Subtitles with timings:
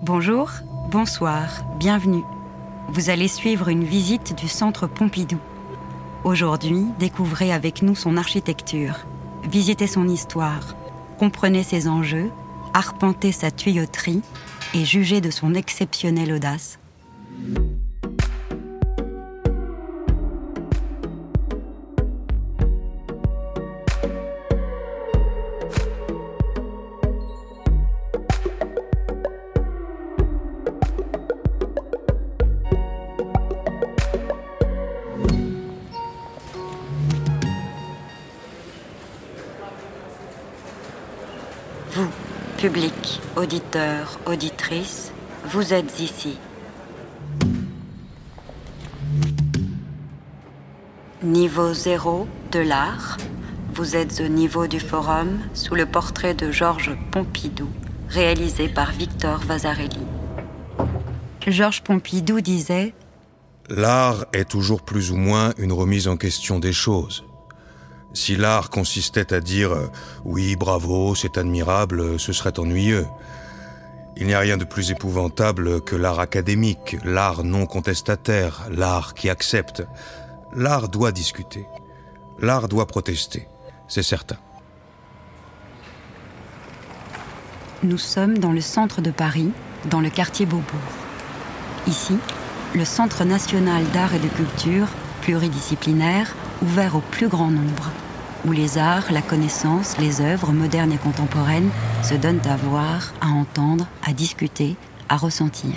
[0.00, 0.52] Bonjour,
[0.92, 2.22] bonsoir, bienvenue.
[2.88, 5.40] Vous allez suivre une visite du Centre Pompidou.
[6.22, 8.94] Aujourd'hui, découvrez avec nous son architecture,
[9.50, 10.76] visitez son histoire,
[11.18, 12.30] comprenez ses enjeux,
[12.74, 14.22] arpentez sa tuyauterie
[14.72, 16.78] et jugez de son exceptionnelle audace.
[43.38, 45.12] Auditeurs, auditrices,
[45.44, 46.36] vous êtes ici.
[51.22, 53.16] Niveau zéro de l'art,
[53.72, 57.68] vous êtes au niveau du forum sous le portrait de Georges Pompidou,
[58.08, 60.06] réalisé par Victor Vasarely.
[61.46, 62.92] Georges Pompidou disait
[63.70, 67.24] L'art est toujours plus ou moins une remise en question des choses.
[68.18, 69.86] Si l'art consistait à dire euh,
[70.24, 73.06] oui, bravo, c'est admirable, ce serait ennuyeux.
[74.16, 79.30] Il n'y a rien de plus épouvantable que l'art académique, l'art non contestataire, l'art qui
[79.30, 79.86] accepte.
[80.52, 81.64] L'art doit discuter.
[82.40, 83.46] L'art doit protester,
[83.86, 84.36] c'est certain.
[87.84, 89.52] Nous sommes dans le centre de Paris,
[89.88, 90.92] dans le quartier Beaubourg.
[91.86, 92.18] Ici,
[92.74, 94.88] le Centre national d'art et de culture,
[95.22, 97.92] pluridisciplinaire, ouvert au plus grand nombre,
[98.46, 101.70] où les arts, la connaissance, les œuvres modernes et contemporaines
[102.02, 104.76] se donnent à voir, à entendre, à discuter,
[105.08, 105.74] à ressentir.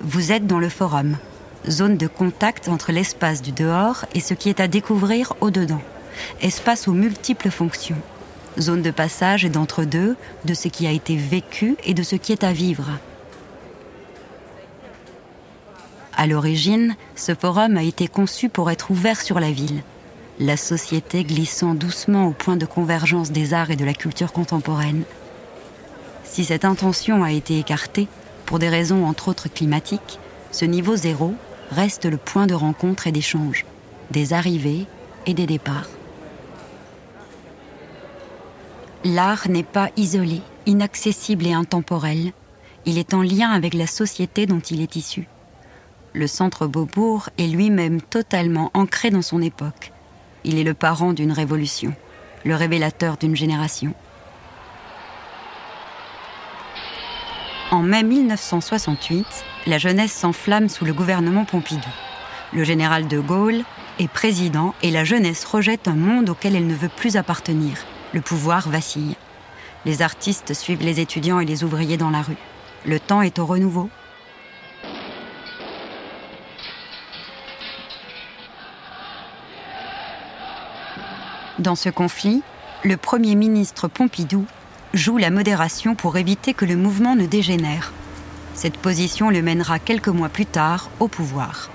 [0.00, 1.16] Vous êtes dans le forum,
[1.68, 5.82] zone de contact entre l'espace du dehors et ce qui est à découvrir au-dedans,
[6.40, 8.00] espace aux multiples fonctions,
[8.58, 12.32] zone de passage et d'entre-deux de ce qui a été vécu et de ce qui
[12.32, 12.86] est à vivre.
[16.20, 19.84] À l'origine, ce forum a été conçu pour être ouvert sur la ville,
[20.40, 25.04] la société glissant doucement au point de convergence des arts et de la culture contemporaine.
[26.24, 28.08] Si cette intention a été écartée,
[28.46, 30.18] pour des raisons entre autres climatiques,
[30.50, 31.36] ce niveau zéro
[31.70, 33.64] reste le point de rencontre et d'échange,
[34.10, 34.86] des arrivées
[35.26, 35.88] et des départs.
[39.04, 42.32] L'art n'est pas isolé, inaccessible et intemporel.
[42.86, 45.28] Il est en lien avec la société dont il est issu.
[46.14, 49.92] Le centre Beaubourg est lui-même totalement ancré dans son époque.
[50.44, 51.94] Il est le parent d'une révolution,
[52.44, 53.92] le révélateur d'une génération.
[57.70, 59.26] En mai 1968,
[59.66, 61.88] la jeunesse s'enflamme sous le gouvernement Pompidou.
[62.54, 63.62] Le général de Gaulle
[63.98, 67.76] est président et la jeunesse rejette un monde auquel elle ne veut plus appartenir.
[68.14, 69.16] Le pouvoir vacille.
[69.84, 72.38] Les artistes suivent les étudiants et les ouvriers dans la rue.
[72.86, 73.90] Le temps est au renouveau.
[81.58, 82.42] Dans ce conflit,
[82.84, 84.46] le Premier ministre Pompidou
[84.94, 87.92] joue la modération pour éviter que le mouvement ne dégénère.
[88.54, 91.68] Cette position le mènera quelques mois plus tard au pouvoir.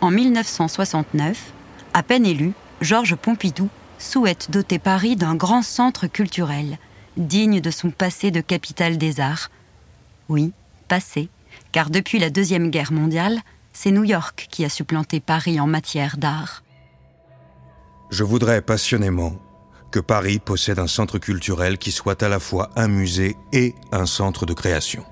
[0.00, 1.52] En 1969,
[1.94, 3.68] à peine élu, Georges Pompidou
[3.98, 6.78] souhaite doter Paris d'un grand centre culturel,
[7.16, 9.50] digne de son passé de capitale des arts.
[10.28, 10.52] Oui,
[10.88, 11.28] passé,
[11.70, 13.38] car depuis la Deuxième Guerre mondiale,
[13.72, 16.62] c'est New York qui a supplanté Paris en matière d'art.
[18.08, 19.34] Je voudrais passionnément
[19.90, 24.06] que Paris possède un centre culturel qui soit à la fois un musée et un
[24.06, 25.04] centre de création,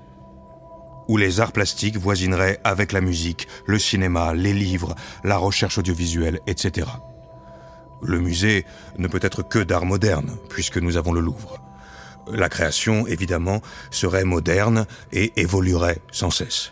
[1.09, 4.95] où les arts plastiques voisineraient avec la musique, le cinéma, les livres,
[5.25, 6.87] la recherche audiovisuelle, etc.
[8.01, 8.65] Le musée
[8.97, 11.59] ne peut être que d'art moderne, puisque nous avons le Louvre.
[12.31, 16.71] La création, évidemment, serait moderne et évoluerait sans cesse.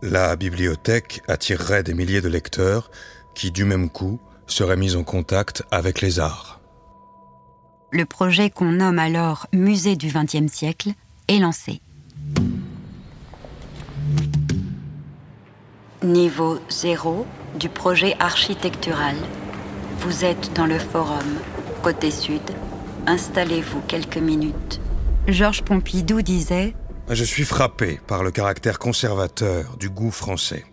[0.00, 2.90] La bibliothèque attirerait des milliers de lecteurs
[3.34, 6.60] qui, du même coup, seraient mis en contact avec les arts.
[7.92, 10.90] Le projet qu'on nomme alors Musée du XXe siècle
[11.28, 11.80] est lancé.
[16.02, 17.26] Niveau zéro
[17.58, 19.16] du projet architectural.
[19.98, 21.38] Vous êtes dans le forum,
[21.82, 22.42] côté sud.
[23.06, 24.80] Installez-vous quelques minutes.
[25.28, 26.74] Georges Pompidou disait
[27.08, 30.64] Je suis frappé par le caractère conservateur du goût français,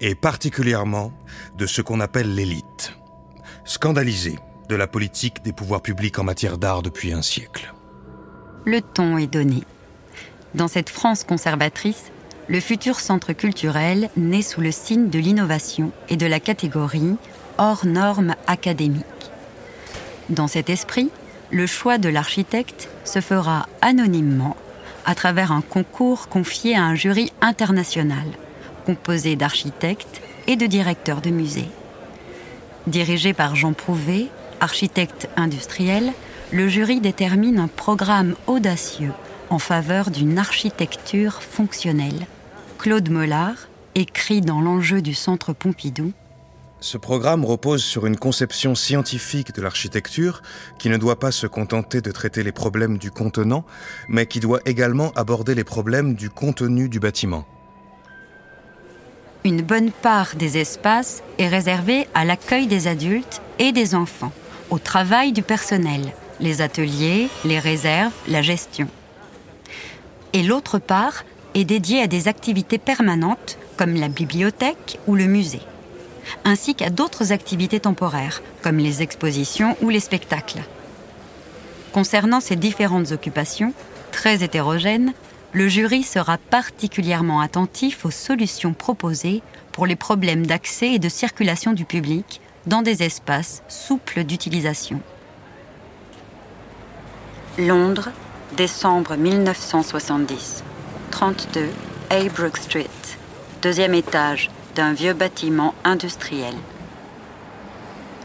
[0.00, 1.12] et particulièrement
[1.56, 2.94] de ce qu'on appelle l'élite.
[3.64, 7.72] Scandalisé de la politique des pouvoirs publics en matière d'art depuis un siècle.
[8.64, 9.62] Le ton est donné.
[10.54, 12.10] Dans cette France conservatrice,
[12.48, 17.16] le futur centre culturel naît sous le signe de l'innovation et de la catégorie
[17.58, 19.04] hors normes académiques.
[20.30, 21.10] Dans cet esprit,
[21.50, 24.56] le choix de l'architecte se fera anonymement
[25.06, 28.26] à travers un concours confié à un jury international,
[28.88, 31.68] composé d'architectes et de directeurs de musées.
[32.86, 34.28] Dirigé par Jean Prouvé,
[34.60, 36.10] architecte industriel,
[36.52, 39.12] le jury détermine un programme audacieux
[39.50, 42.26] en faveur d'une architecture fonctionnelle.
[42.78, 46.12] Claude Mollard écrit dans l'enjeu du Centre Pompidou
[46.80, 50.42] ce programme repose sur une conception scientifique de l'architecture
[50.78, 53.64] qui ne doit pas se contenter de traiter les problèmes du contenant,
[54.08, 57.44] mais qui doit également aborder les problèmes du contenu du bâtiment.
[59.48, 64.30] Une bonne part des espaces est réservée à l'accueil des adultes et des enfants,
[64.68, 66.02] au travail du personnel,
[66.38, 68.88] les ateliers, les réserves, la gestion.
[70.34, 71.24] Et l'autre part
[71.54, 75.62] est dédiée à des activités permanentes comme la bibliothèque ou le musée
[76.44, 80.60] ainsi qu'à d'autres activités temporaires, comme les expositions ou les spectacles.
[81.92, 83.72] Concernant ces différentes occupations,
[84.12, 85.14] très hétérogènes,
[85.52, 89.42] le jury sera particulièrement attentif aux solutions proposées
[89.72, 95.00] pour les problèmes d'accès et de circulation du public dans des espaces souples d'utilisation.
[97.58, 98.10] Londres,
[98.56, 100.62] décembre 1970.
[101.10, 101.68] 32
[102.10, 102.86] Haybrook Street.
[103.62, 106.54] Deuxième étage, d'un vieux bâtiment industriel.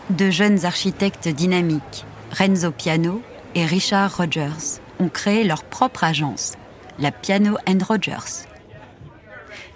[0.10, 2.06] Deux jeunes architectes dynamiques,
[2.38, 3.22] Renzo Piano
[3.56, 6.54] et Richard Rogers, ont créé leur propre agence,
[7.00, 8.46] la Piano and Rogers.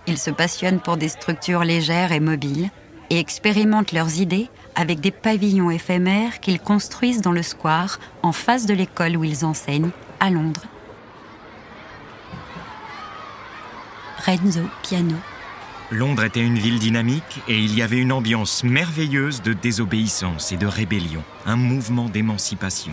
[0.08, 2.70] Ils se passionnent pour des structures légères et mobiles
[3.10, 8.66] et expérimentent leurs idées avec des pavillons éphémères qu'ils construisent dans le square en face
[8.66, 10.64] de l'école où ils enseignent, à Londres.
[14.26, 15.16] Renzo Piano
[15.90, 20.58] Londres était une ville dynamique et il y avait une ambiance merveilleuse de désobéissance et
[20.58, 22.92] de rébellion, un mouvement d'émancipation.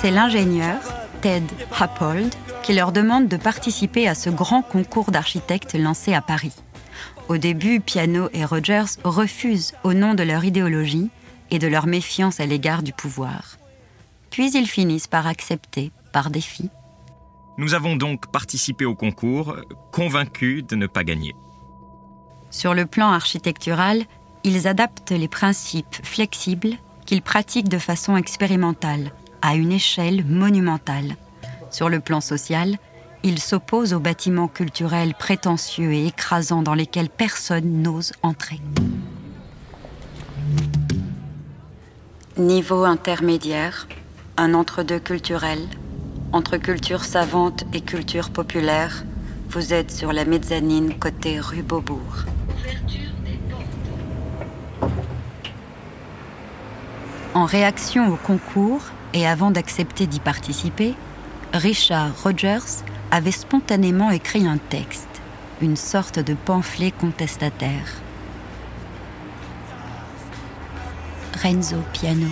[0.00, 0.78] C'est l'ingénieur,
[1.22, 1.46] Ted
[1.78, 6.52] Happold, qui leur demande de participer à ce grand concours d'architectes lancé à Paris.
[7.28, 11.10] Au début, Piano et Rogers refusent au nom de leur idéologie
[11.50, 13.56] et de leur méfiance à l'égard du pouvoir.
[14.30, 16.68] Puis ils finissent par accepter, par défi.
[17.58, 19.56] Nous avons donc participé au concours,
[19.92, 21.34] convaincus de ne pas gagner.
[22.50, 24.04] Sur le plan architectural,
[24.44, 26.74] ils adaptent les principes flexibles
[27.06, 29.12] qu'ils pratiquent de façon expérimentale,
[29.46, 31.16] à une échelle monumentale.
[31.70, 32.78] Sur le plan social,
[33.22, 38.60] il s'oppose aux bâtiments culturels prétentieux et écrasants dans lesquels personne n'ose entrer.
[42.36, 43.86] Niveau intermédiaire,
[44.36, 45.60] un entre-deux culturel,
[46.32, 49.04] entre culture savante et culture populaire,
[49.48, 52.24] vous êtes sur la mezzanine côté rue Beaubourg.
[57.34, 58.82] En réaction au concours
[59.16, 60.94] et avant d'accepter d'y participer,
[61.54, 65.08] Richard Rogers avait spontanément écrit un texte,
[65.62, 68.02] une sorte de pamphlet contestataire.
[71.42, 72.26] Renzo Piano.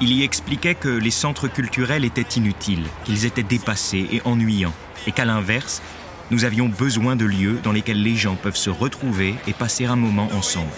[0.00, 4.72] Il y expliquait que les centres culturels étaient inutiles, qu'ils étaient dépassés et ennuyants,
[5.06, 5.82] et qu'à l'inverse,
[6.30, 9.96] nous avions besoin de lieux dans lesquels les gens peuvent se retrouver et passer un
[9.96, 10.72] moment ensemble.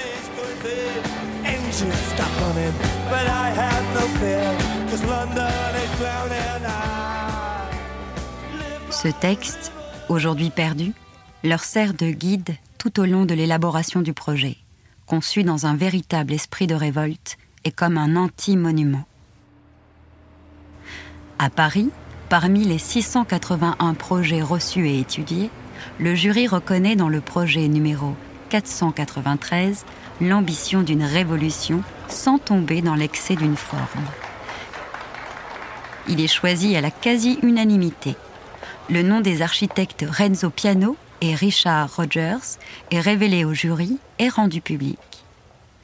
[8.90, 9.72] Ce texte,
[10.08, 10.92] aujourd'hui perdu,
[11.44, 14.56] leur sert de guide tout au long de l'élaboration du projet,
[15.06, 19.04] conçu dans un véritable esprit de révolte et comme un anti-monument.
[21.38, 21.90] À Paris,
[22.28, 25.50] parmi les 681 projets reçus et étudiés,
[25.98, 28.16] le jury reconnaît dans le projet numéro
[28.48, 29.84] 493
[30.20, 34.04] l'ambition d'une révolution sans tomber dans l'excès d'une forme.
[36.08, 38.16] Il est choisi à la quasi-unanimité
[38.88, 42.58] le nom des architectes Renzo Piano et Richard Rogers
[42.90, 44.98] est révélé au jury et rendu public.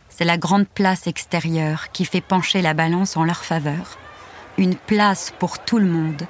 [0.08, 3.98] C'est la grande place extérieure qui fait pencher la balance en leur faveur.
[4.56, 6.22] Une place pour tout le monde,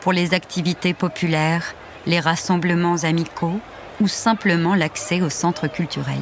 [0.00, 1.74] pour les activités populaires,
[2.06, 3.58] les rassemblements amicaux
[4.00, 6.20] ou simplement l'accès au centre culturel.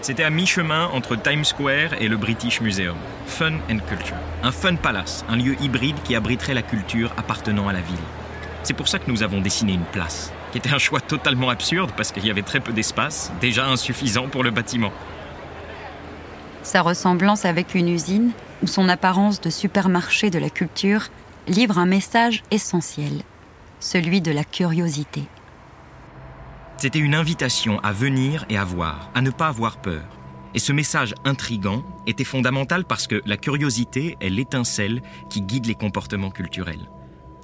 [0.00, 2.96] C'était à mi-chemin entre Times Square et le British Museum.
[3.26, 4.16] Fun and Culture.
[4.44, 7.96] Un fun palace, un lieu hybride qui abriterait la culture appartenant à la ville.
[8.62, 10.32] C'est pour ça que nous avons dessiné une place.
[10.52, 14.28] qui était un choix totalement absurde parce qu'il y avait très peu d'espace, déjà insuffisant
[14.28, 14.92] pour le bâtiment.
[16.62, 18.30] Sa ressemblance avec une usine,
[18.62, 21.08] ou son apparence de supermarché de la culture,
[21.48, 23.12] livre un message essentiel,
[23.78, 25.24] celui de la curiosité.
[26.80, 30.04] C'était une invitation à venir et à voir, à ne pas avoir peur.
[30.54, 35.74] Et ce message intrigant était fondamental parce que la curiosité est l'étincelle qui guide les
[35.74, 36.88] comportements culturels.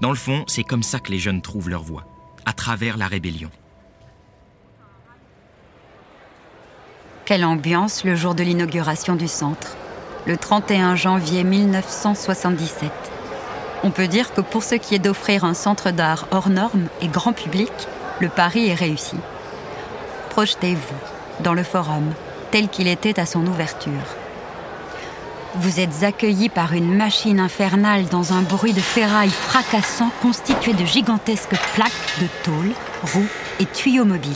[0.00, 2.04] Dans le fond, c'est comme ça que les jeunes trouvent leur voie,
[2.46, 3.50] à travers la rébellion.
[7.24, 9.76] Quelle ambiance le jour de l'inauguration du centre,
[10.26, 12.92] le 31 janvier 1977.
[13.82, 17.08] On peut dire que pour ce qui est d'offrir un centre d'art hors norme et
[17.08, 17.72] grand public,
[18.20, 19.16] le pari est réussi.
[20.30, 22.12] Projetez-vous dans le forum,
[22.50, 23.92] tel qu'il était à son ouverture.
[25.56, 30.84] Vous êtes accueillis par une machine infernale dans un bruit de ferraille fracassant constitué de
[30.84, 32.72] gigantesques plaques de tôle,
[33.12, 33.28] roues
[33.60, 34.32] et tuyaux mobiles.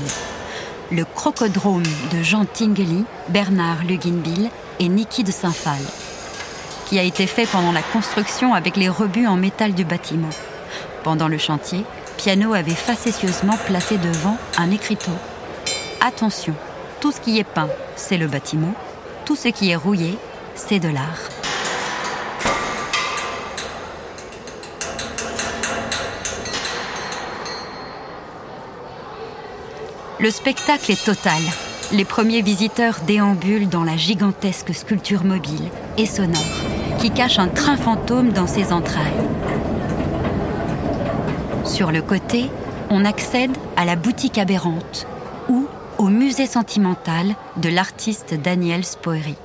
[0.93, 1.83] Le crocodrome
[2.13, 5.83] de Jean Tinguely, Bernard Luginbill et Niki de Saint-Phal,
[6.87, 10.31] qui a été fait pendant la construction avec les rebuts en métal du bâtiment.
[11.03, 11.85] Pendant le chantier,
[12.19, 15.13] Piano avait facétieusement placé devant un écriteau.
[16.05, 16.53] Attention,
[17.01, 18.75] tout ce qui est peint, c'est le bâtiment.
[19.25, 20.19] Tout ce qui est rouillé,
[20.57, 21.29] c'est de l'art.
[30.19, 31.41] Le spectacle est total.
[31.93, 36.43] Les premiers visiteurs déambulent dans la gigantesque sculpture mobile et sonore
[36.99, 39.48] qui cache un train fantôme dans ses entrailles.
[41.69, 42.51] Sur le côté,
[42.89, 45.07] on accède à la boutique aberrante
[45.51, 45.67] ou
[45.99, 49.37] au musée sentimental de l'artiste Daniel Spoeri.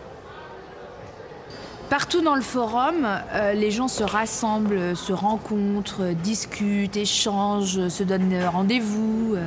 [1.89, 8.47] Partout dans le forum, euh, les gens se rassemblent, se rencontrent, discutent, échangent, se donnent
[8.51, 9.33] rendez-vous.
[9.35, 9.45] euh.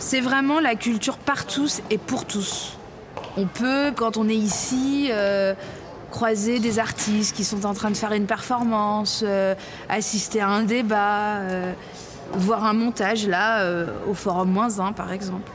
[0.00, 2.76] C'est vraiment la culture par tous et pour tous.
[3.36, 5.54] On peut, quand on est ici, euh,
[6.10, 9.24] croiser des artistes qui sont en train de faire une performance,
[9.88, 11.40] assister à un débat,
[12.32, 15.50] voir un montage là, euh, au forum moins 1 par exemple.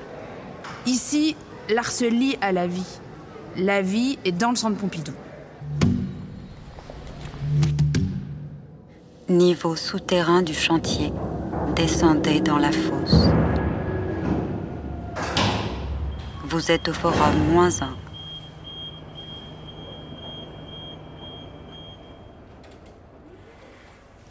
[0.85, 1.35] Ici,
[1.69, 2.99] l'art se lie à la vie.
[3.55, 5.13] La vie est dans le centre Pompidou.
[9.29, 11.13] Niveau souterrain du chantier,
[11.75, 13.27] descendez dans la fosse.
[16.45, 18.10] Vous êtes au forum moins 1.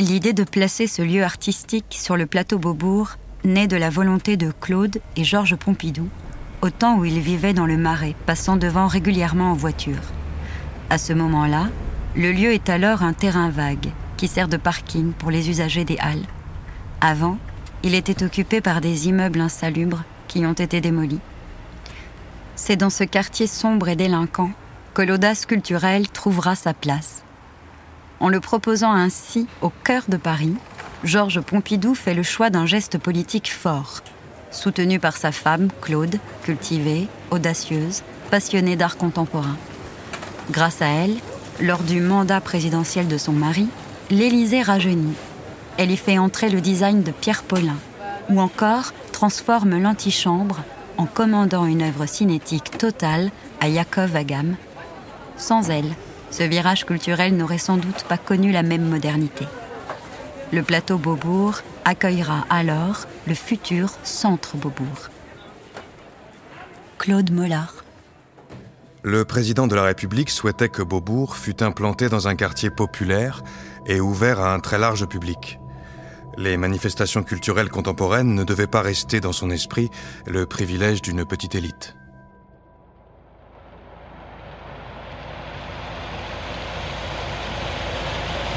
[0.00, 4.50] L'idée de placer ce lieu artistique sur le plateau Beaubourg naît de la volonté de
[4.50, 6.08] Claude et Georges Pompidou,
[6.62, 10.00] au temps où ils vivaient dans le Marais, passant devant régulièrement en voiture.
[10.88, 11.68] À ce moment-là,
[12.16, 15.98] le lieu est alors un terrain vague qui sert de parking pour les usagers des
[15.98, 16.24] halles.
[17.02, 17.36] Avant,
[17.82, 21.20] il était occupé par des immeubles insalubres qui ont été démolis.
[22.56, 24.52] C'est dans ce quartier sombre et délinquant
[24.94, 27.22] que l'audace culturelle trouvera sa place.
[28.20, 30.54] En le proposant ainsi au cœur de Paris,
[31.04, 34.02] Georges Pompidou fait le choix d'un geste politique fort,
[34.50, 39.56] soutenu par sa femme, Claude, cultivée, audacieuse, passionnée d'art contemporain.
[40.50, 41.16] Grâce à elle,
[41.60, 43.68] lors du mandat présidentiel de son mari,
[44.10, 45.16] l'Élysée rajeunit.
[45.78, 47.78] Elle y fait entrer le design de Pierre Paulin,
[48.28, 50.60] ou encore transforme l'antichambre
[50.98, 54.56] en commandant une œuvre cinétique totale à Yakov Agam.
[55.38, 55.94] Sans elle,
[56.30, 59.46] ce virage culturel n'aurait sans doute pas connu la même modernité.
[60.52, 65.10] Le plateau Beaubourg accueillera alors le futur Centre Beaubourg.
[66.98, 67.84] Claude Mollard.
[69.02, 73.42] Le président de la République souhaitait que Beaubourg fût implanté dans un quartier populaire
[73.86, 75.58] et ouvert à un très large public.
[76.36, 79.88] Les manifestations culturelles contemporaines ne devaient pas rester dans son esprit
[80.26, 81.96] le privilège d'une petite élite.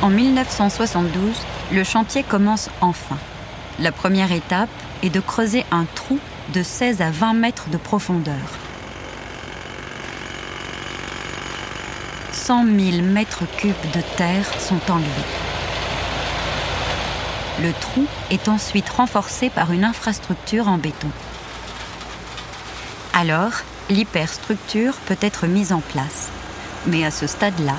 [0.04, 1.34] En 1972,
[1.72, 3.18] le chantier commence enfin.
[3.80, 4.68] La première étape
[5.02, 6.20] est de creuser un trou
[6.54, 8.36] de 16 à 20 mètres de profondeur.
[12.34, 15.08] 100 000 mètres cubes de terre sont enlevés.
[17.62, 21.12] Le trou est ensuite renforcé par une infrastructure en béton.
[23.14, 23.54] Alors,
[23.90, 26.28] l'hyperstructure peut être mise en place.
[26.88, 27.78] Mais à ce stade-là,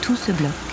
[0.00, 0.65] tout se bloque.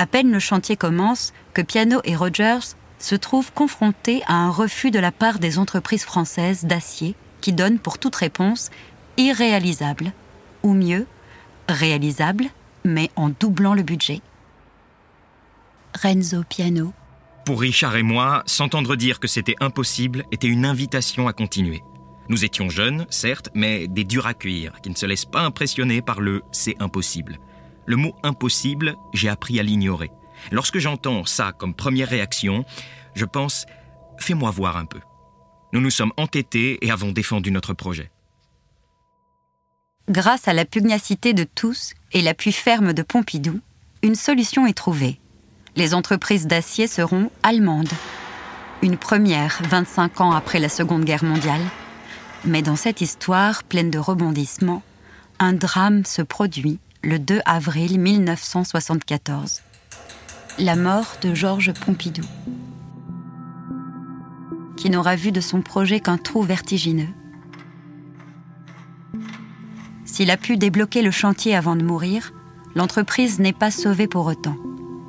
[0.00, 4.90] À peine le chantier commence que Piano et Rogers se trouvent confrontés à un refus
[4.90, 8.70] de la part des entreprises françaises d'acier qui donnent pour toute réponse
[9.18, 10.14] irréalisable,
[10.62, 11.06] ou mieux,
[11.68, 12.46] réalisable,
[12.82, 14.22] mais en doublant le budget.
[16.00, 16.94] Renzo Piano,
[17.44, 21.82] Pour Richard et moi, s'entendre dire que c'était impossible était une invitation à continuer.
[22.30, 26.00] Nous étions jeunes, certes, mais des durs à cuire, qui ne se laissent pas impressionner
[26.00, 27.38] par le c'est impossible.
[27.90, 30.12] Le mot impossible, j'ai appris à l'ignorer.
[30.52, 32.64] Lorsque j'entends ça comme première réaction,
[33.16, 33.66] je pense
[34.16, 35.00] fais-moi voir un peu.
[35.72, 38.12] Nous nous sommes entêtés et avons défendu notre projet.
[40.08, 43.58] Grâce à la pugnacité de tous et l'appui ferme de Pompidou,
[44.04, 45.18] une solution est trouvée.
[45.74, 47.90] Les entreprises d'acier seront allemandes.
[48.82, 51.66] Une première 25 ans après la Seconde Guerre mondiale.
[52.44, 54.84] Mais dans cette histoire pleine de rebondissements,
[55.40, 59.62] un drame se produit le 2 avril 1974.
[60.58, 62.26] La mort de Georges Pompidou,
[64.76, 67.08] qui n'aura vu de son projet qu'un trou vertigineux.
[70.04, 72.32] S'il a pu débloquer le chantier avant de mourir,
[72.74, 74.56] l'entreprise n'est pas sauvée pour autant,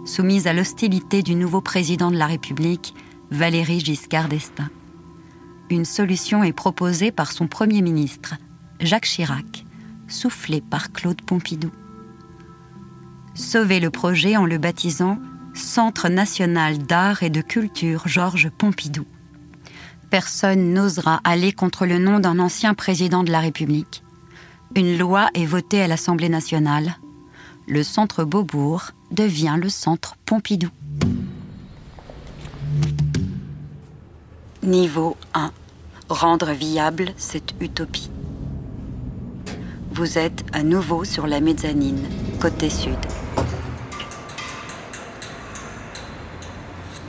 [0.05, 2.93] soumise à l'hostilité du nouveau président de la République,
[3.31, 4.69] Valéry Giscard d'Estaing.
[5.69, 8.35] Une solution est proposée par son Premier ministre,
[8.79, 9.65] Jacques Chirac,
[10.07, 11.71] soufflé par Claude Pompidou.
[13.33, 15.17] Sauver le projet en le baptisant
[15.53, 19.05] Centre national d'art et de culture Georges Pompidou.
[20.09, 24.03] Personne n'osera aller contre le nom d'un ancien président de la République.
[24.75, 26.97] Une loi est votée à l'Assemblée nationale.
[27.67, 30.69] Le centre Beaubourg devient le centre Pompidou.
[34.63, 35.51] Niveau 1.
[36.09, 38.09] Rendre viable cette utopie.
[39.93, 42.03] Vous êtes à nouveau sur la mezzanine,
[42.39, 42.97] côté sud.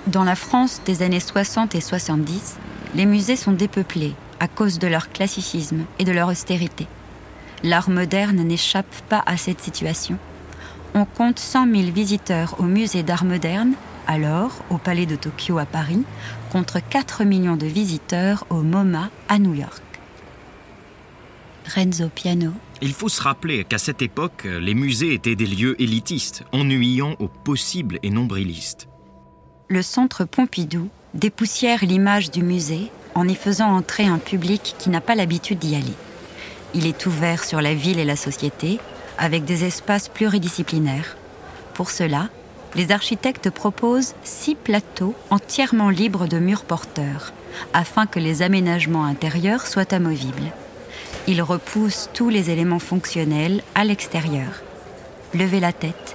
[0.09, 2.57] Dans la France des années 60 et 70,
[2.97, 6.89] les musées sont dépeuplés à cause de leur classicisme et de leur austérité.
[7.63, 10.19] L'art moderne n'échappe pas à cette situation.
[10.95, 13.75] On compte 100 000 visiteurs au musée d'art moderne,
[14.09, 16.03] alors au Palais de Tokyo à Paris,
[16.51, 19.83] contre 4 millions de visiteurs au MoMA à New York.
[21.77, 22.51] Renzo Piano.
[22.81, 27.29] Il faut se rappeler qu'à cette époque, les musées étaient des lieux élitistes, ennuyants aux
[27.29, 28.89] possibles et nombrilistes.
[29.73, 35.01] Le centre Pompidou dépoussière l'image du musée en y faisant entrer un public qui n'a
[35.01, 35.95] pas l'habitude d'y aller.
[36.75, 38.81] Il est ouvert sur la ville et la société,
[39.17, 41.17] avec des espaces pluridisciplinaires.
[41.73, 42.29] Pour cela,
[42.75, 47.33] les architectes proposent six plateaux entièrement libres de murs porteurs,
[47.73, 50.53] afin que les aménagements intérieurs soient amovibles.
[51.27, 54.61] Ils repoussent tous les éléments fonctionnels à l'extérieur.
[55.33, 56.15] Levez la tête,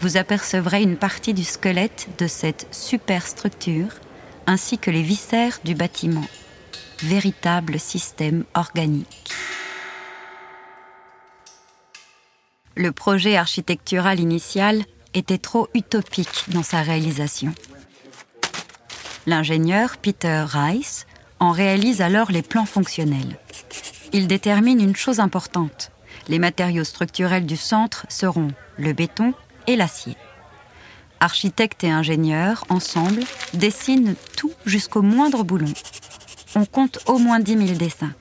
[0.00, 3.90] vous apercevrez une partie du squelette de cette superstructure,
[4.46, 6.26] ainsi que les viscères du bâtiment.
[7.02, 9.28] Véritable système organique.
[12.78, 17.52] le projet architectural initial était trop utopique dans sa réalisation.
[19.26, 21.06] L'ingénieur Peter Rice
[21.40, 23.36] en réalise alors les plans fonctionnels.
[24.12, 25.90] Il détermine une chose importante.
[26.28, 29.34] Les matériaux structurels du centre seront le béton
[29.68, 30.16] et l'acier.
[31.20, 33.22] Architectes et ingénieurs, ensemble,
[33.54, 35.72] dessinent tout jusqu'au moindre boulon.
[36.56, 38.12] On compte au moins 10 000 dessins.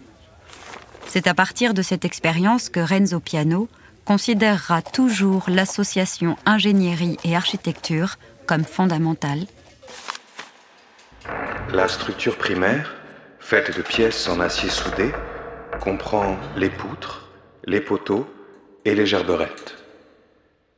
[1.07, 3.69] C'est à partir de cette expérience que Renzo Piano
[4.03, 9.45] considérera toujours l'association ingénierie et architecture comme fondamentale.
[11.73, 12.95] La structure primaire,
[13.39, 15.12] faite de pièces en acier soudé,
[15.79, 17.29] comprend les poutres,
[17.65, 18.27] les poteaux
[18.86, 19.76] et les gerberettes.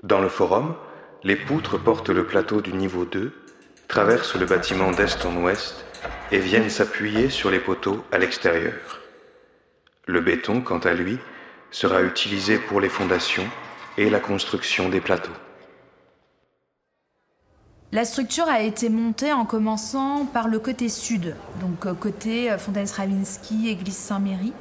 [0.03, 0.75] Dans le forum,
[1.23, 3.33] les poutres portent le plateau du niveau 2,
[3.89, 5.83] traversent le bâtiment d'est en ouest
[6.31, 9.01] et viennent s'appuyer sur les poteaux à l'extérieur.
[10.05, 11.19] Le béton, quant à lui,
[11.69, 13.45] sera utilisé pour les fondations
[13.97, 15.35] et la construction des plateaux.
[17.91, 22.57] La structure a été montée en commençant par le côté sud, donc euh, côté euh,
[22.57, 24.53] Fontaine-Stravinsky, église Saint-Méry,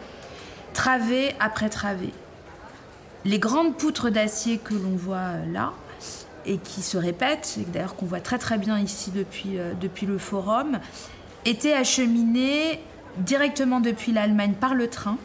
[0.72, 2.12] travée après travée.
[3.28, 5.72] Les grandes poutres d'acier que l'on voit euh, là,
[6.46, 10.16] et qui se répètent, et d'ailleurs qu'on voit très très bien ici depuis, depuis le
[10.16, 10.78] forum,
[11.44, 12.80] étaient acheminées
[13.18, 15.18] directement depuis l'Allemagne par le train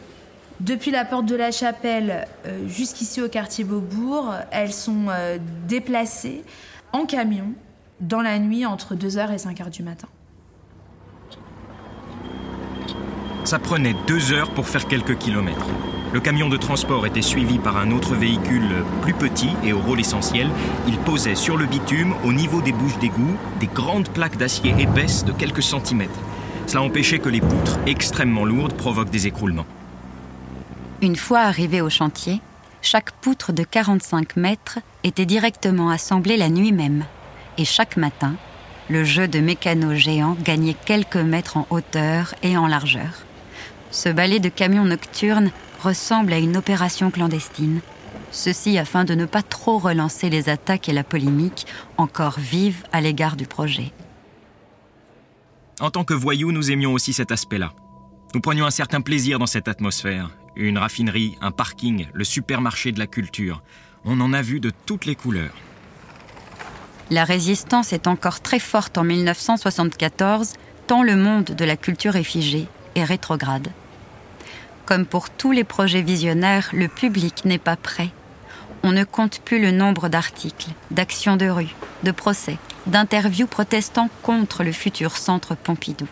[0.60, 6.44] depuis la porte de la chapelle euh, jusqu'ici au quartier Beaubourg, elles sont euh, déplacées
[6.92, 7.52] en camion
[8.00, 10.08] dans la nuit entre 2h et 5h du matin.
[13.44, 15.66] Ça prenait deux heures pour faire quelques kilomètres.
[16.14, 19.98] Le camion de transport était suivi par un autre véhicule plus petit et au rôle
[19.98, 20.48] essentiel.
[20.86, 25.24] Il posait sur le bitume, au niveau des bouches d'égout, des grandes plaques d'acier épaisses
[25.24, 26.20] de quelques centimètres.
[26.68, 29.66] Cela empêchait que les poutres extrêmement lourdes provoquent des écroulements.
[31.02, 32.40] Une fois arrivé au chantier,
[32.80, 37.06] chaque poutre de 45 mètres était directement assemblée la nuit même.
[37.58, 38.36] Et chaque matin,
[38.88, 43.24] le jeu de mécano géant gagnait quelques mètres en hauteur et en largeur.
[43.94, 47.80] Ce ballet de camions nocturnes ressemble à une opération clandestine.
[48.32, 51.64] Ceci afin de ne pas trop relancer les attaques et la polémique
[51.96, 53.92] encore vives à l'égard du projet.
[55.78, 57.72] En tant que voyous, nous aimions aussi cet aspect-là.
[58.34, 60.28] Nous prenions un certain plaisir dans cette atmosphère.
[60.56, 63.62] Une raffinerie, un parking, le supermarché de la culture.
[64.04, 65.54] On en a vu de toutes les couleurs.
[67.10, 70.54] La résistance est encore très forte en 1974,
[70.88, 73.68] tant le monde de la culture est figé et rétrograde.
[74.86, 78.10] Comme pour tous les projets visionnaires, le public n'est pas prêt.
[78.82, 84.62] On ne compte plus le nombre d'articles, d'actions de rue, de procès, d'interviews protestant contre
[84.62, 86.06] le futur centre Pompidou.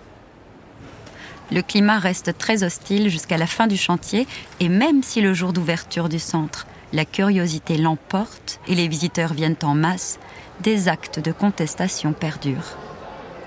[1.50, 4.26] Le climat reste très hostile jusqu'à la fin du chantier
[4.58, 9.56] et même si le jour d'ouverture du centre, la curiosité l'emporte et les visiteurs viennent
[9.62, 10.18] en masse,
[10.60, 12.78] des actes de contestation perdurent.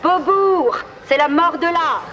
[0.03, 2.05] Beaubourg, c'est la mort de l'art.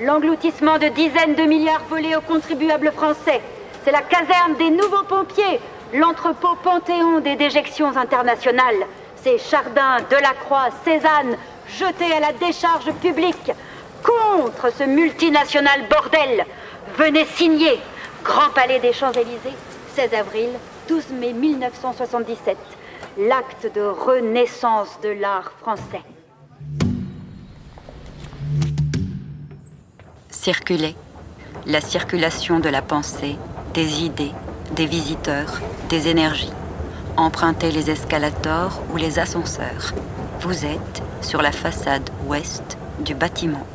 [0.00, 3.40] L'engloutissement de dizaines de milliards volés aux contribuables français.
[3.84, 5.60] C'est la caserne des nouveaux pompiers,
[5.92, 8.86] l'entrepôt panthéon des déjections internationales.
[9.16, 11.36] C'est Chardin, Delacroix, Cézanne,
[11.68, 13.52] jetés à la décharge publique.
[14.02, 16.46] Contre ce multinational bordel,
[16.96, 17.78] venez signer.
[18.24, 19.56] Grand Palais des Champs-Élysées,
[19.94, 20.48] 16 avril,
[20.88, 22.56] 12 mai 1977
[23.18, 26.02] l'acte de renaissance de l'art français.
[30.42, 30.94] Circuler,
[31.66, 33.36] la circulation de la pensée,
[33.74, 34.32] des idées,
[34.74, 36.54] des visiteurs, des énergies.
[37.18, 39.92] Empruntez les escalators ou les ascenseurs.
[40.40, 43.66] Vous êtes sur la façade ouest du bâtiment.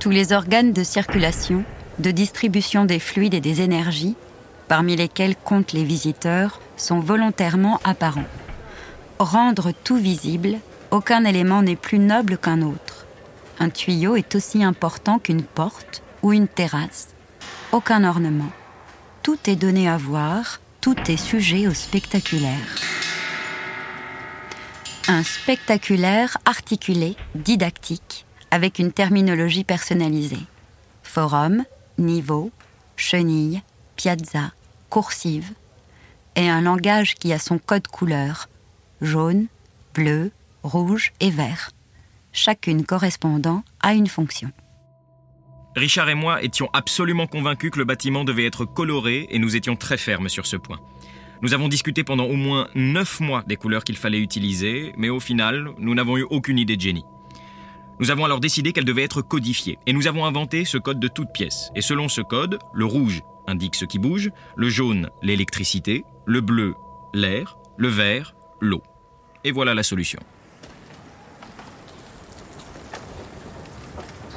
[0.00, 1.62] Tous les organes de circulation,
[2.00, 4.16] de distribution des fluides et des énergies,
[4.66, 8.26] parmi lesquels comptent les visiteurs, sont volontairement apparents.
[9.20, 10.56] Rendre tout visible,
[10.90, 12.89] aucun élément n'est plus noble qu'un autre.
[13.62, 17.08] Un tuyau est aussi important qu'une porte ou une terrasse.
[17.72, 18.50] Aucun ornement.
[19.22, 22.74] Tout est donné à voir, tout est sujet au spectaculaire.
[25.08, 30.46] Un spectaculaire articulé, didactique, avec une terminologie personnalisée.
[31.02, 31.64] Forum,
[31.98, 32.50] niveau,
[32.96, 33.60] chenille,
[33.96, 34.52] piazza,
[34.88, 35.52] coursive,
[36.34, 38.48] et un langage qui a son code couleur
[39.02, 39.48] jaune,
[39.94, 40.30] bleu,
[40.62, 41.70] rouge et vert,
[42.32, 44.50] chacune correspondant à une fonction.
[45.76, 49.76] Richard et moi étions absolument convaincus que le bâtiment devait être coloré et nous étions
[49.76, 50.80] très fermes sur ce point.
[51.42, 55.20] Nous avons discuté pendant au moins neuf mois des couleurs qu'il fallait utiliser, mais au
[55.20, 57.04] final, nous n'avons eu aucune idée de génie.
[57.98, 61.08] Nous avons alors décidé qu'elle devait être codifiée, et nous avons inventé ce code de
[61.08, 61.70] toute pièce.
[61.74, 66.74] Et selon ce code, le rouge indique ce qui bouge, le jaune l'électricité, le bleu
[67.14, 68.82] l'air, le vert l'eau.
[69.44, 70.20] Et voilà la solution.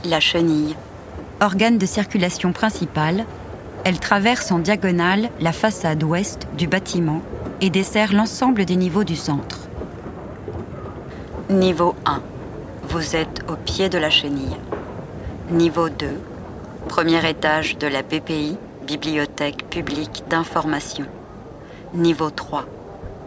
[0.05, 0.75] La chenille,
[1.39, 3.25] organe de circulation principal,
[3.85, 7.21] elle traverse en diagonale la façade ouest du bâtiment
[7.61, 9.69] et dessert l'ensemble des niveaux du centre.
[11.49, 12.21] Niveau 1.
[12.89, 14.57] Vous êtes au pied de la chenille.
[15.49, 16.07] Niveau 2.
[16.89, 21.05] Premier étage de la BPI, Bibliothèque publique d'information.
[21.93, 22.65] Niveau 3.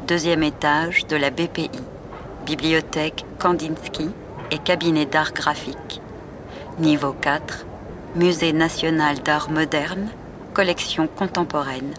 [0.06, 1.70] Deuxième étage de la BPI,
[2.44, 4.10] Bibliothèque Kandinsky
[4.50, 6.02] et cabinet d'art graphique.
[6.78, 7.64] Niveau 4.
[8.16, 10.10] Musée national d'art moderne,
[10.52, 11.94] collection contemporaine.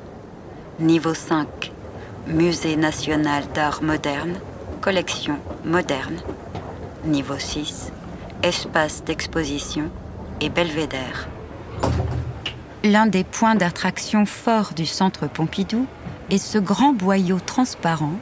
[0.79, 1.71] Niveau 5.
[2.27, 4.35] Musée national d'art moderne,
[4.79, 6.17] collection moderne.
[7.05, 7.91] Niveau 6.
[8.43, 9.89] Espace d'exposition
[10.41, 11.27] et belvédère.
[12.83, 15.87] L'un des points d'attraction forts du centre Pompidou
[16.29, 18.13] est ce grand boyau transparent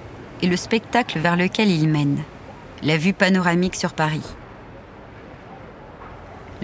[0.41, 2.23] et le spectacle vers lequel il mène,
[2.81, 4.23] la vue panoramique sur Paris.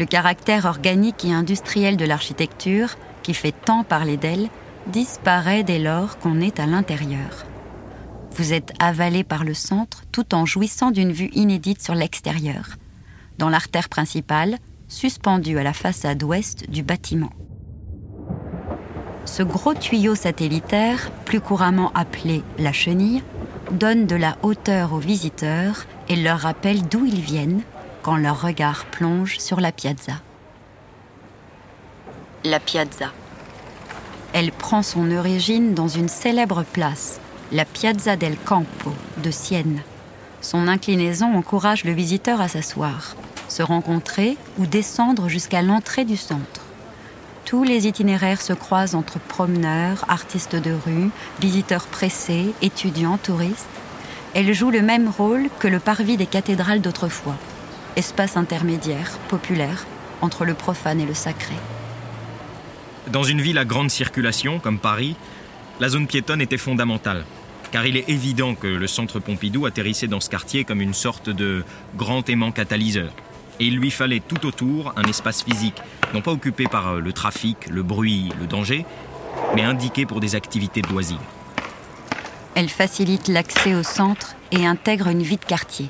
[0.02, 4.50] Le caractère organique et industriel de l'architecture, qui fait tant parler d'elle,
[4.88, 7.46] disparaît dès lors qu'on est à l'intérieur.
[8.32, 12.78] Vous êtes avalé par le centre tout en jouissant d'une vue inédite sur l'extérieur,
[13.38, 17.34] dans l'artère principale, suspendue à la façade ouest du bâtiment.
[19.26, 23.22] Ce gros tuyau satellitaire, plus couramment appelé la chenille,
[23.72, 27.62] donne de la hauteur aux visiteurs et leur rappelle d'où ils viennent
[28.02, 30.14] quand leur regard plonge sur la piazza.
[32.44, 33.12] La piazza.
[34.34, 37.20] Elle prend son origine dans une célèbre place,
[37.52, 39.82] la Piazza del Campo de Sienne.
[40.40, 43.18] Son inclinaison encourage le visiteur à s'asseoir,
[43.50, 46.62] se rencontrer ou descendre jusqu'à l'entrée du centre.
[47.44, 51.10] Tous les itinéraires se croisent entre promeneurs, artistes de rue,
[51.42, 53.68] visiteurs pressés, étudiants, touristes.
[54.34, 57.36] Elle joue le même rôle que le parvis des cathédrales d'autrefois,
[57.95, 59.86] espace intermédiaire, populaire,
[60.21, 61.56] entre le profane et le sacré.
[63.12, 65.15] Dans une ville à grande circulation comme Paris,
[65.80, 67.25] la zone piétonne était fondamentale,
[67.71, 71.30] car il est évident que le centre Pompidou atterrissait dans ce quartier comme une sorte
[71.30, 71.63] de
[71.95, 73.12] grand aimant catalyseur.
[73.60, 75.82] Et il lui fallait tout autour un espace physique,
[76.13, 78.86] non pas occupé par le trafic, le bruit, le danger,
[79.56, 81.19] mais indiqué pour des activités de loisirs.
[82.56, 85.89] Elle facilite l'accès au centre et intègre une vie de quartier,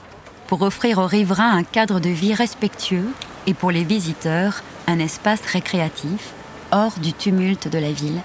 [0.51, 3.07] pour offrir aux riverains un cadre de vie respectueux
[3.47, 6.33] et pour les visiteurs un espace récréatif,
[6.73, 8.19] hors du tumulte de la ville.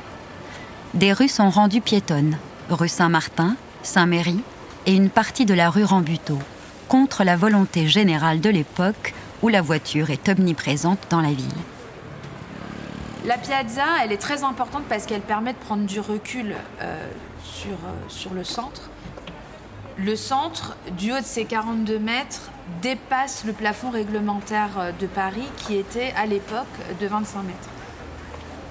[0.94, 2.36] Des rues sont rendues piétonnes,
[2.68, 4.40] rue Saint-Martin, Saint-Méry
[4.86, 6.40] et une partie de la rue Rambuteau,
[6.88, 11.46] contre la volonté générale de l'époque où la voiture est omniprésente dans la ville.
[13.24, 17.08] La piazza, elle est très importante parce qu'elle permet de prendre du recul euh,
[17.66, 17.74] euh,
[18.08, 18.90] sur le centre.
[19.98, 22.50] Le centre, du haut de ses 42 mètres,
[22.82, 26.66] dépasse le plafond réglementaire euh, de Paris qui était à l'époque
[27.00, 27.68] de 25 mètres.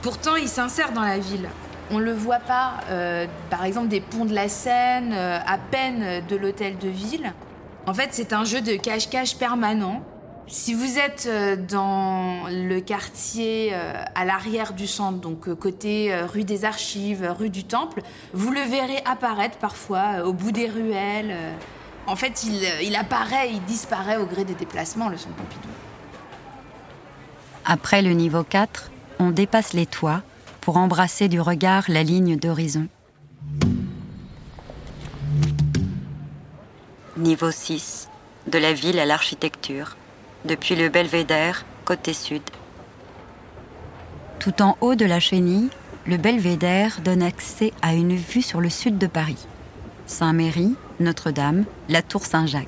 [0.01, 1.49] Pourtant, il s'insère dans la ville.
[1.89, 2.79] On ne le voit pas,
[3.51, 7.31] par exemple, des ponts de la Seine, à peine de l'hôtel de ville.
[7.85, 10.03] En fait, c'est un jeu de cache-cache permanent
[10.47, 16.15] si vous êtes euh, dans le quartier euh, à l'arrière du centre, donc euh, côté
[16.25, 18.01] rue des Archives, rue du Temple,
[18.33, 21.35] vous le verrez apparaître parfois au bout des ruelles.
[22.07, 25.67] En fait, il, apparaît, il disparaît au gré des déplacements, le centre Pompidou.
[27.65, 30.21] Après le niveau 4, on dépasse les toits
[30.61, 32.87] pour embrasser du regard la ligne d'horizon.
[37.17, 38.09] Niveau 6,
[38.47, 39.95] de la ville à l'architecture
[40.45, 42.41] depuis le belvédère, côté sud.
[44.39, 45.69] Tout en haut de la chenille,
[46.05, 49.47] le belvédère donne accès à une vue sur le sud de Paris.
[50.05, 52.67] Saint-Méry, Notre-Dame, la Tour Saint-Jacques.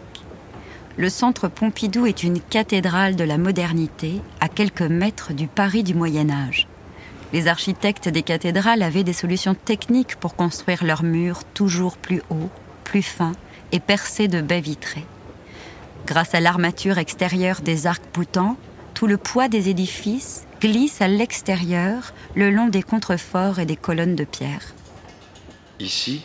[0.97, 5.93] Le centre Pompidou est une cathédrale de la modernité à quelques mètres du Paris du
[5.93, 6.67] Moyen Âge.
[7.33, 12.49] Les architectes des cathédrales avaient des solutions techniques pour construire leurs murs toujours plus hauts,
[12.83, 13.33] plus fins
[13.71, 15.05] et percés de baies vitrées.
[16.07, 18.55] Grâce à l'armature extérieure des arcs boutants,
[18.93, 24.15] tout le poids des édifices glisse à l'extérieur le long des contreforts et des colonnes
[24.15, 24.73] de pierre.
[25.81, 26.23] Ici,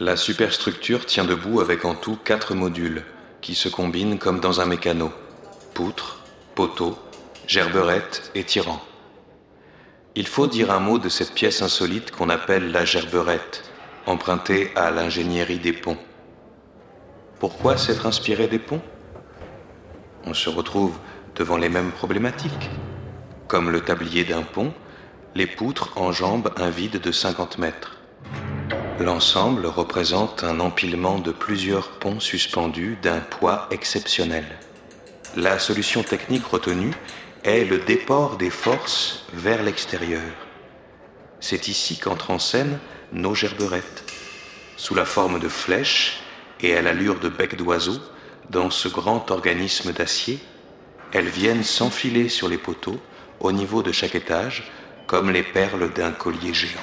[0.00, 3.04] la superstructure tient debout avec en tout quatre modules
[3.40, 5.12] qui se combinent comme dans un mécano
[5.74, 6.24] poutre,
[6.56, 6.98] poteau,
[7.46, 8.82] gerberette et tirant.
[10.16, 13.62] Il faut dire un mot de cette pièce insolite qu'on appelle la gerberette,
[14.06, 15.98] empruntée à l'ingénierie des ponts.
[17.38, 18.82] Pourquoi s'être inspiré des ponts?
[20.24, 20.98] On se retrouve
[21.36, 22.70] devant les mêmes problématiques.
[23.46, 24.74] Comme le tablier d'un pont,
[25.36, 27.96] les poutres enjambent un vide de 50 mètres.
[28.98, 34.44] L'ensemble représente un empilement de plusieurs ponts suspendus d'un poids exceptionnel.
[35.36, 36.94] La solution technique retenue
[37.44, 40.22] est le déport des forces vers l'extérieur.
[41.38, 42.80] C'est ici qu'entrent en scène
[43.12, 44.12] nos gerberettes.
[44.76, 46.24] Sous la forme de flèches,
[46.60, 47.98] et à l'allure de bec d'oiseau,
[48.50, 50.38] dans ce grand organisme d'acier,
[51.12, 53.00] elles viennent s'enfiler sur les poteaux
[53.40, 54.70] au niveau de chaque étage
[55.06, 56.80] comme les perles d'un collier géant.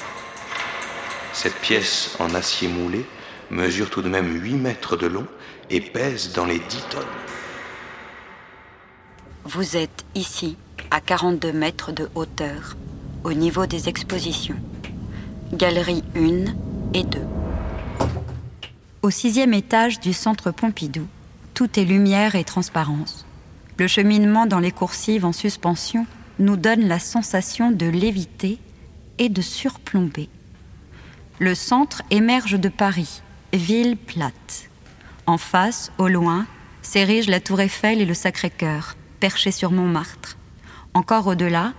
[1.34, 3.06] Cette pièce en acier moulé
[3.52, 5.28] mesure tout de même 8 mètres de long
[5.70, 7.04] et pèse dans les 10 tonnes.
[9.44, 10.58] Vous êtes ici,
[10.90, 12.76] à 42 mètres de hauteur,
[13.24, 14.60] au niveau des expositions.
[15.54, 16.46] Galerie 1
[16.94, 17.20] et 2.
[19.06, 21.06] Au sixième étage du centre Pompidou,
[21.54, 23.28] tout est lumière et transparence.
[23.78, 26.08] Le cheminement dans les coursives en suspension
[26.40, 28.58] nous donne la sensation de léviter
[29.20, 30.28] et de surplomber.
[31.38, 33.22] Le centre émerge de Paris,
[33.54, 34.72] ville plate.
[35.28, 36.48] En face, au loin,
[36.82, 40.36] s'érigent la tour Eiffel et le Sacré-Cœur, perchés sur Montmartre.
[40.96, 41.74] Encore au-delà,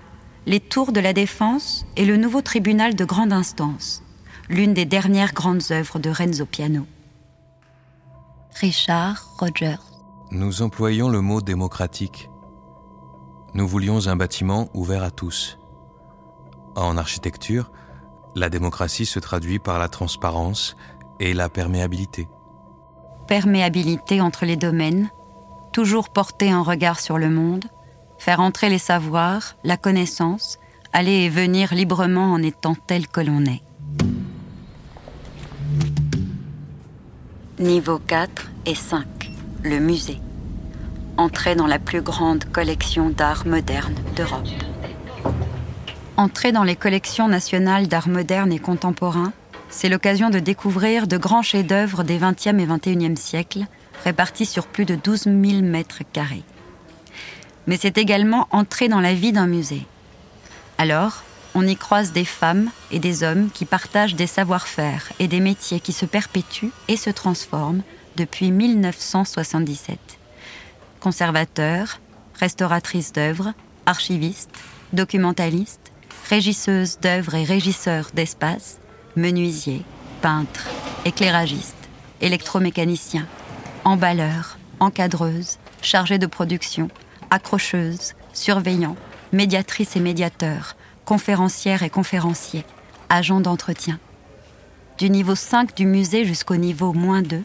[0.46, 4.04] les tours de la Défense et le nouveau tribunal de grande instance,
[4.48, 6.86] l'une des dernières grandes œuvres de Renzo Piano.
[8.60, 9.82] Richard Rogers.
[10.30, 12.30] Nous employons le mot démocratique.
[13.52, 15.58] Nous voulions un bâtiment ouvert à tous.
[16.74, 17.70] En architecture,
[18.34, 20.74] la démocratie se traduit par la transparence
[21.20, 22.28] et la perméabilité.
[23.28, 25.10] Perméabilité entre les domaines,
[25.72, 27.66] toujours porter un regard sur le monde,
[28.16, 30.58] faire entrer les savoirs, la connaissance,
[30.94, 33.62] aller et venir librement en étant tel que l'on est.
[37.58, 39.06] Niveau 4 et 5,
[39.62, 40.20] le musée.
[41.16, 44.46] Entrée dans la plus grande collection d'art moderne d'Europe.
[46.18, 49.32] Entrée dans les collections nationales d'art moderne et contemporain,
[49.70, 53.64] c'est l'occasion de découvrir de grands chefs-d'œuvre des 20e et 21e siècles,
[54.04, 56.44] répartis sur plus de 12 000 mètres carrés.
[57.66, 59.86] Mais c'est également entrer dans la vie d'un musée.
[60.76, 61.22] Alors,
[61.56, 65.80] on y croise des femmes et des hommes qui partagent des savoir-faire et des métiers
[65.80, 67.82] qui se perpétuent et se transforment
[68.14, 69.98] depuis 1977.
[71.00, 71.98] Conservateurs,
[72.34, 73.54] restauratrices d'œuvres,
[73.86, 74.50] archivistes,
[74.92, 75.92] documentalistes,
[76.28, 78.78] régisseuses d'œuvres et régisseurs d'espace,
[79.16, 79.82] menuisiers,
[80.20, 80.68] peintres,
[81.06, 81.74] éclairagistes,
[82.20, 83.26] électromécaniciens,
[83.84, 86.88] emballeurs, encadreuses, chargés de production,
[87.30, 88.96] accrocheuses, surveillants,
[89.32, 92.64] médiatrices et médiateurs, conférencières et conférenciers,
[93.08, 93.98] agents d'entretien.
[94.98, 97.42] Du niveau 5 du musée jusqu'au niveau moins 2,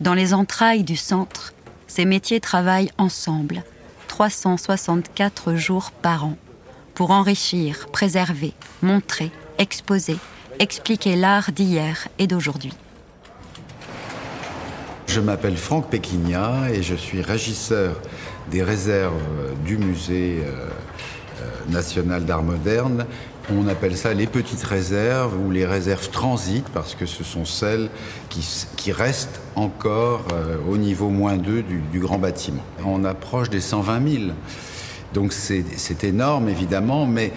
[0.00, 1.52] dans les entrailles du centre,
[1.88, 3.64] ces métiers travaillent ensemble,
[4.06, 6.36] 364 jours par an,
[6.94, 10.16] pour enrichir, préserver, montrer, exposer,
[10.60, 12.72] expliquer l'art d'hier et d'aujourd'hui.
[15.08, 18.00] Je m'appelle Franck Péquignat et je suis régisseur
[18.50, 19.20] des réserves
[19.64, 20.42] du musée
[21.42, 23.06] euh, euh, national d'art moderne.
[23.50, 27.90] On appelle ça les petites réserves ou les réserves transit parce que ce sont celles
[28.28, 32.62] qui, restent encore euh, au niveau moins 2 du, grand bâtiment.
[32.84, 34.24] On approche des 120 000.
[35.12, 37.32] Donc c'est énorme évidemment, mais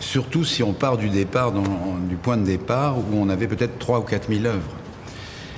[0.00, 4.00] surtout si on part du départ, du point de départ où on avait peut-être 3
[4.00, 4.72] ou 4 000 œuvres.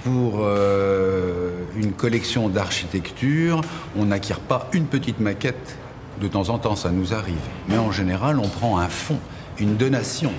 [0.02, 3.62] Pour euh, une collection d'architecture,
[3.96, 5.78] on n'acquiert pas une petite maquette.
[6.20, 7.34] De temps en temps, ça nous arrive.
[7.68, 9.18] Mais en général, on prend un fonds,
[9.58, 10.32] une donation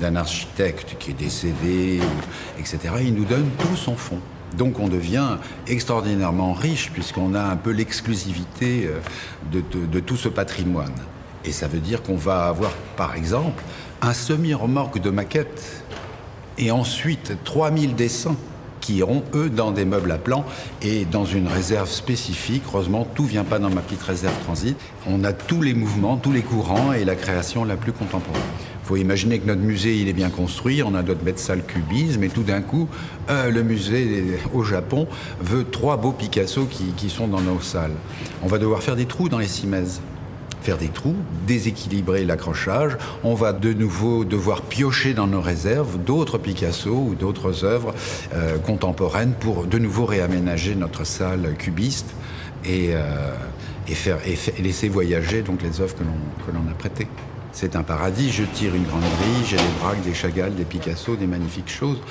[0.00, 2.00] d'un architecte qui est décédé,
[2.58, 2.78] etc.
[3.02, 4.20] Il nous donne tout son fonds.
[4.56, 9.00] Donc on devient extraordinairement riche puisqu'on a un peu l'exclusivité euh,
[9.52, 10.94] de, tout ce patrimoine.
[11.44, 13.62] Et ça veut dire qu'on va avoir, par exemple,
[14.00, 15.82] un semi-remorque de maquettes
[16.56, 18.36] et ensuite 3000 dessins
[18.88, 20.46] qui iront, eux, dans des meubles à plan
[20.80, 22.62] et dans une réserve spécifique.
[22.68, 24.78] Heureusement, tout vient pas dans ma petite réserve transit.
[25.06, 28.40] On a tous les mouvements, tous les courants et la création la plus contemporaine.
[28.82, 31.64] Il faut imaginer que notre musée, il est bien construit, on a notre bête salle
[31.64, 32.88] cubisme, et tout d'un coup,
[33.28, 35.06] euh, le musée au Japon
[35.42, 37.92] veut trois beaux Picasso qui, qui sont dans nos salles.
[38.42, 40.00] On va devoir faire des trous dans les cimaises
[40.68, 42.98] faire des trous, déséquilibrer l'accrochage.
[43.24, 47.94] On va de nouveau devoir piocher dans nos réserves d'autres Picasso ou d'autres œuvres
[48.34, 52.10] euh, contemporaines pour de nouveau réaménager notre salle cubiste
[52.66, 53.32] et, euh,
[53.88, 57.08] et, faire, et, laisser voyager donc les œuvres que l'on a prêtées.
[57.52, 61.16] C'est un paradis, je tire une grande grille, j'ai des Braque, des Chagall, des Picasso,
[61.16, 62.02] des magnifiques choses.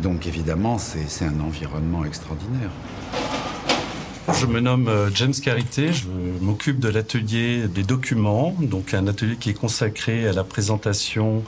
[0.00, 2.70] Donc évidemment, c'est un environnement extraordinaire.
[4.32, 6.06] Je me nomme euh, James Carité, je
[6.40, 11.44] m'occupe de l'atelier des documents, donc un atelier qui est consacré à la présentation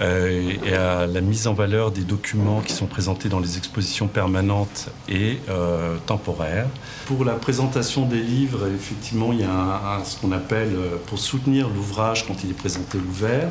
[0.00, 4.08] euh, et à la mise en valeur des documents qui sont présentés dans les expositions
[4.08, 6.66] permanentes et euh, temporaires.
[7.06, 12.26] Pour la présentation des livres, effectivement, il y a ce qu'on appelle, pour soutenir l'ouvrage
[12.26, 13.48] quand il est présenté ouvert,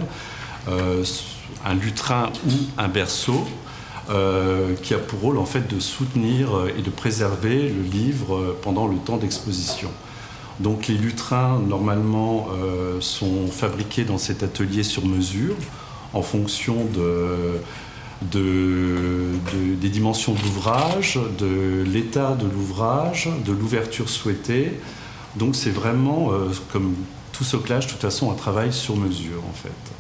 [0.68, 3.48] un lutrin ou un berceau.
[4.12, 8.36] Euh, qui a pour rôle en fait de soutenir euh, et de préserver le livre
[8.36, 9.90] euh, pendant le temps d'exposition.
[10.60, 12.48] Donc les lutrins normalement
[13.02, 15.56] sont fabriqués dans cet atelier sur mesure
[16.14, 17.60] en fonction de,
[18.32, 24.80] des dimensions de l'ouvrage, de l'état de l'ouvrage, de l'ouverture souhaitée.
[25.36, 26.32] Donc c'est vraiment,
[26.72, 26.96] comme
[27.34, 29.95] tout soclage, de toute façon, un travail sur mesure en fait.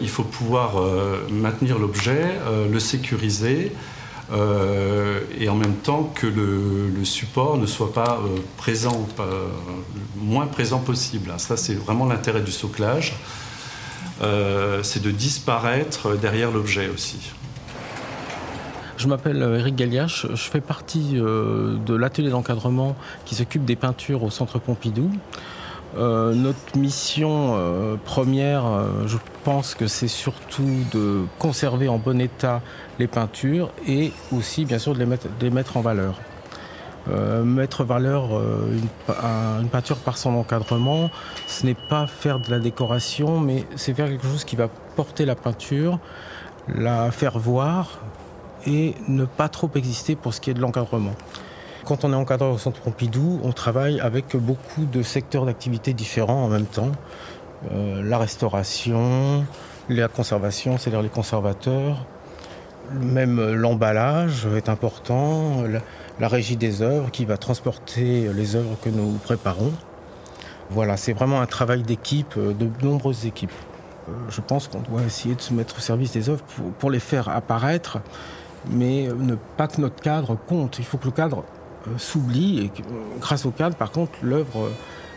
[0.00, 3.72] Il faut pouvoir euh, maintenir l'objet, euh, le sécuriser.
[4.30, 8.20] Euh, et en même temps que le, support ne soit pas
[8.58, 9.08] présent,
[10.16, 11.32] moins présent possible.
[11.38, 13.14] Ça, c'est vraiment l'intérêt du soclage.
[14.82, 17.32] c'est de disparaître derrière l'objet aussi.
[18.98, 24.30] Je m'appelle Eric Galliache, je fais partie de l'atelier d'encadrement qui s'occupe des peintures au
[24.30, 25.10] Centre Pompidou.
[25.96, 32.20] Euh, notre mission euh, première, euh, je pense que c'est surtout de conserver en bon
[32.20, 32.60] état
[32.98, 36.20] les peintures et aussi bien sûr de les mettre, en valeur.
[37.42, 38.38] mettre en valeur
[38.70, 38.88] une,
[39.62, 41.10] une, peinture par son encadrement,
[41.46, 45.24] ce n'est pas faire de la décoration, mais c'est faire quelque chose qui va porter
[45.24, 45.98] la peinture,
[46.68, 48.00] la faire voir
[48.66, 51.14] et ne pas trop exister pour ce qui est de l'encadrement.
[51.88, 56.44] Quand on est encadreur au Centre Pompidou, on travaille avec beaucoup de secteurs d'activité différents
[56.44, 56.92] en même temps.
[57.72, 59.46] Euh, la restauration,
[59.88, 62.04] la conservation, c'est-à-dire les conservateurs,
[62.92, 65.62] même l'emballage est important,
[66.20, 69.72] la, régie des œuvres qui va transporter les œuvres que nous préparons.
[70.68, 73.50] Voilà, c'est vraiment un travail d'équipe, euh, de nombreuses équipes.
[74.10, 76.44] Euh, je pense qu'on doit essayer de se mettre au service des œuvres
[76.78, 78.00] pour les faire apparaître
[78.70, 80.78] mais ne pas que notre cadre compte.
[80.78, 81.44] Il faut que le cadre
[81.96, 82.70] s'oublie et
[83.20, 84.70] grâce au cadre, par contre, l'œuvre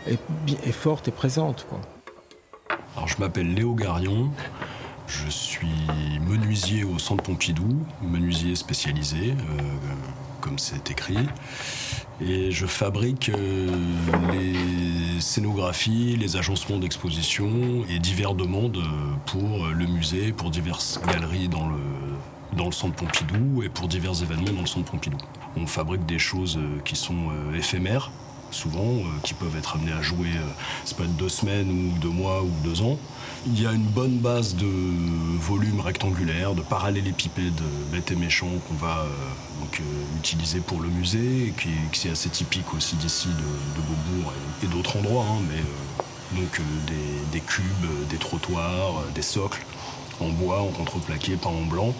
[0.06, 0.18] est,
[0.48, 1.66] est, forte et présente.
[2.96, 4.30] Alors, je m'appelle Léo Garion.
[5.06, 5.68] Je suis
[6.26, 9.62] menuisier au Centre Pompidou, menuisier spécialisé, euh,
[10.40, 11.28] comme c'est écrit.
[12.20, 13.68] Et je fabrique euh,
[14.32, 17.50] les scénographies, les agencements d'exposition
[17.90, 18.82] et divers demandes
[19.26, 21.76] pour le musée, pour diverses galeries dans le,
[22.56, 25.18] dans le Centre Pompidou et pour divers événements dans le Centre Pompidou.
[25.56, 28.10] On fabrique des choses qui sont euh, éphémères,
[28.50, 30.28] souvent, qui peuvent être amenées à jouer,
[30.84, 32.98] c'est pas deux semaines ou deux mois ou deux ans.
[33.44, 34.68] Il y a une bonne base de
[35.40, 39.08] volume rectangulaire, de parallélépipèdes bêtes et méchants qu'on va euh,
[39.80, 41.52] euh, utiliser pour le musée, et
[41.90, 44.32] qui, est assez typique aussi d'ici, de, Beaubourg
[44.62, 45.24] et, d'autres endroits.
[45.28, 46.60] Hein, mais euh, donc
[47.32, 49.66] des, cubes, des trottoirs, des socles
[50.20, 51.92] en bois, en contreplaqué, pas en blanc.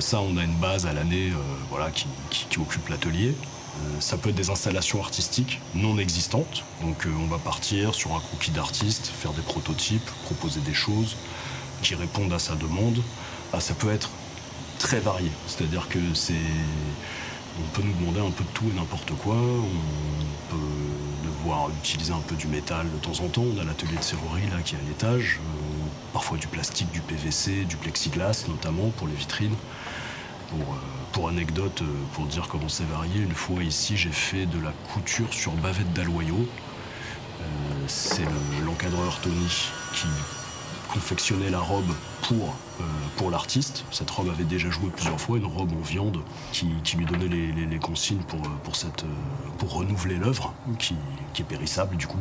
[0.00, 1.32] Ça, on a une base à l'année
[1.70, 3.34] voilà, qui occupe l'atelier.
[3.74, 6.64] Euh, ça peut être des installations artistiques non existantes.
[6.82, 11.16] Donc euh, on va partir sur un croquis d'artiste, faire des prototypes, proposer des choses
[11.82, 13.02] qui répondent à sa demande.
[13.52, 14.10] Ah, ça peut être
[14.78, 15.30] très varié.
[15.46, 16.34] C'est-à-dire que c'est.
[17.58, 19.36] On peut nous demander un peu de tout et n'importe quoi.
[19.36, 23.44] On peut devoir utiliser un peu du métal de temps en temps.
[23.56, 25.38] On a l'atelier de serrurerie là qui est à l'étage.
[26.14, 29.56] Euh, parfois du plastique, du PVC, du plexiglas notamment pour les vitrines.
[30.48, 30.76] Pour,
[31.12, 34.72] pour anecdote, euh, pour dire comment c'est varié, une fois ici, j'ai fait de la
[34.92, 36.46] couture sur bavette d'aloyau.
[37.40, 37.44] Euh,
[37.86, 38.24] c'est
[38.64, 40.06] l'encadreur Tony qui
[40.92, 41.92] confectionnait la robe
[42.22, 42.84] pour, euh,
[43.16, 43.84] pour l'artiste.
[43.90, 46.18] Cette robe avait déjà joué plusieurs fois, une robe en viande
[46.52, 48.40] qui, lui donnait les, consignes pour,
[49.70, 50.94] renouveler l'œuvre, qui,
[51.38, 52.20] est périssable du coup.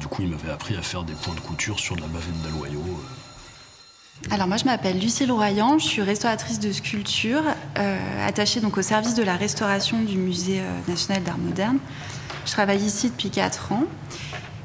[0.00, 2.42] Du coup, il m'avait appris à faire des points de couture sur de la bavette
[2.42, 2.82] d'aloyau.
[4.30, 7.42] Alors moi je m'appelle Lucille Royan, je suis restauratrice de sculpture,
[7.78, 11.78] euh, attachée donc au service de la restauration du Musée euh, national d'art moderne.
[12.44, 13.84] Je travaille ici depuis 4 ans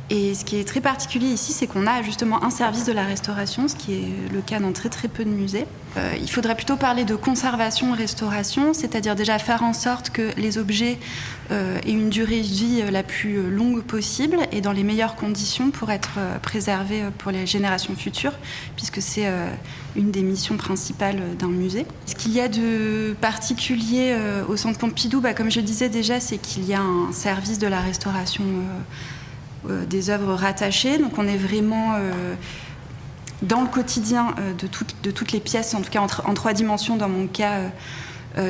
[0.09, 3.05] et ce qui est très particulier ici, c'est qu'on a justement un service de la
[3.05, 5.65] restauration, ce qui est le cas dans très très peu de musées.
[5.97, 10.99] Euh, il faudrait plutôt parler de conservation-restauration, c'est-à-dire déjà faire en sorte que les objets
[11.51, 15.71] euh, aient une durée de vie la plus longue possible et dans les meilleures conditions
[15.71, 18.33] pour être euh, préservés pour les générations futures,
[18.75, 19.27] puisque c'est
[19.95, 21.85] une des missions principales d'un musée.
[22.05, 24.15] Ce qu'il y a de particulier
[24.47, 27.67] au Centre Pompidou, bah, comme je disais déjà, c'est qu'il y a un service de
[27.67, 28.79] la restauration euh,
[29.89, 30.97] des œuvres rattachées.
[30.97, 32.35] Donc on est vraiment euh,
[33.41, 37.09] dans le quotidien euh, de, toutes les pièces, en tout cas en, trois dimensions dans
[37.09, 37.59] mon cas.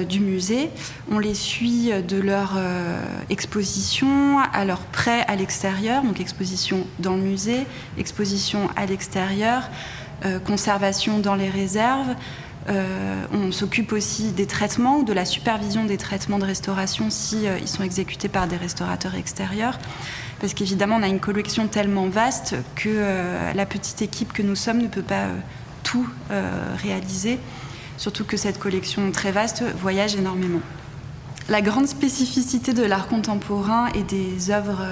[0.09, 0.71] du musée.
[1.11, 2.57] On les suit de leur
[3.29, 9.69] exposition à leur prêt à l'extérieur, donc exposition dans le musée, exposition à l'extérieur,
[10.43, 12.15] conservation dans les réserves.
[13.31, 17.83] on s'occupe aussi des traitements, de la supervision des traitements de restauration si ils sont
[17.83, 19.77] exécutés par des restaurateurs extérieurs
[20.45, 24.55] parce qu'évidemment on a une collection tellement vaste que euh, la petite équipe que nous
[24.55, 25.39] sommes ne peut pas euh,
[25.81, 26.51] tout euh,
[26.83, 27.39] réaliser,
[27.97, 30.61] surtout que cette collection très vaste voyage énormément.
[31.49, 34.85] La grande spécificité de l'art contemporain et des œuvres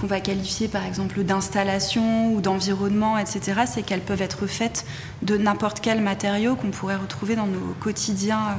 [0.00, 4.84] qu'on va qualifier par exemple d'installation ou d'environnement, etc., c'est qu'elles peuvent être faites
[5.22, 8.56] de n'importe quel matériau qu'on pourrait retrouver dans nos quotidiens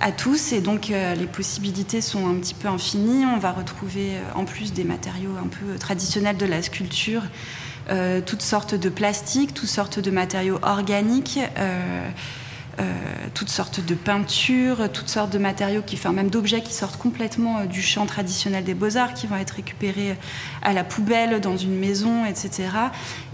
[0.00, 3.24] à tous et donc euh, les possibilités sont un petit peu infinies.
[3.26, 7.22] On va retrouver euh, en plus des matériaux un peu traditionnels de la sculpture,
[7.90, 11.38] euh, toutes sortes de plastiques, toutes sortes de matériaux organiques.
[13.34, 17.66] toutes sortes de peintures, toutes sortes de matériaux, qui, enfin même d'objets qui sortent complètement
[17.66, 20.16] du champ traditionnel des beaux-arts, qui vont être récupérés
[20.62, 22.70] à la poubelle dans une maison, etc.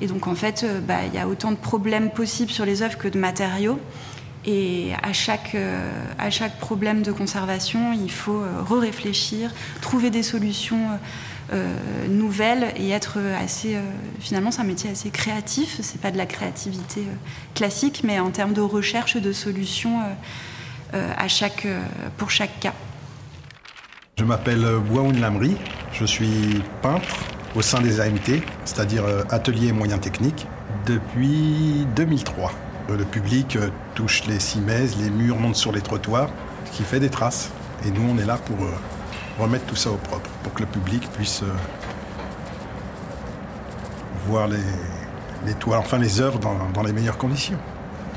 [0.00, 2.98] Et donc en fait, bah, il y a autant de problèmes possibles sur les œuvres
[2.98, 3.78] que de matériaux.
[4.46, 10.22] Et à chaque, euh, à chaque problème de conservation, il faut euh, re-réfléchir, trouver des
[10.22, 10.86] solutions
[11.52, 11.76] euh,
[12.08, 13.76] nouvelles et être assez.
[14.20, 15.78] finalement, c'est un métier assez créatif.
[15.82, 17.02] C'est pas de la créativité
[17.54, 20.00] classique, mais en termes de recherche de solutions
[20.92, 21.66] à chaque,
[22.16, 22.72] pour chaque cas.
[24.18, 25.56] Je m'appelle Bouaoun Lamri,
[25.92, 27.16] je suis peintre
[27.54, 30.46] au sein des AMT, c'est-à-dire Atelier et Moyens Techniques,
[30.86, 32.50] depuis 2003.
[32.88, 36.30] Le public euh, touche les cimaises, les murs montent sur les trottoirs,
[36.66, 37.50] ce qui fait des traces.
[37.84, 38.70] Et nous, on est là pour euh,
[39.40, 41.46] remettre tout ça au propre, pour que le public puisse euh,
[44.28, 47.58] voir les, toiles, enfin les œuvres dans, les meilleures conditions.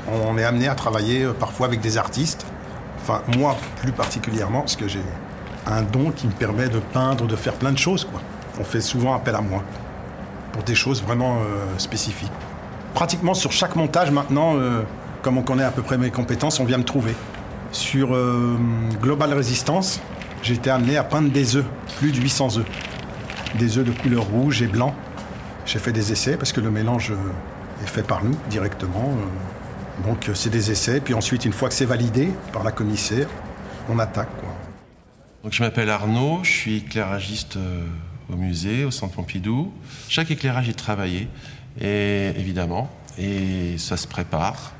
[0.08, 2.46] On est amené à travailler parfois avec des artistes,
[3.02, 5.02] enfin moi plus particulièrement, parce que j'ai
[5.66, 8.08] un don qui me permet de peindre, de faire plein de choses.
[8.58, 9.62] On fait souvent appel à moi
[10.52, 11.38] pour des choses vraiment
[11.78, 12.32] spécifiques
[12.94, 14.82] pratiquement sur chaque montage maintenant, euh,
[15.22, 17.14] Comme on connaît à peu près mes compétences, on vient me trouver.
[17.72, 18.56] Sur euh,
[19.02, 20.00] Global Resistance,
[20.42, 21.66] j'ai été amené à peindre des œufs,
[21.98, 22.66] plus de 800 œufs.
[23.58, 24.94] Des œufs de couleur rouge et blanc.
[25.66, 29.12] J'ai fait des essais parce que le mélange euh, est fait par nous directement.
[30.06, 31.00] Donc c'est des essais.
[31.00, 33.28] Puis ensuite, une fois que c'est validé par la commissaire,
[33.90, 34.30] on attaque.
[35.44, 37.58] Donc je m'appelle Arnaud, je suis éclairagiste
[38.32, 39.72] au musée, au Centre Pompidou.
[40.08, 41.28] Chaque éclairage est travaillé,
[41.78, 44.72] et, évidemment, et ça se prépare,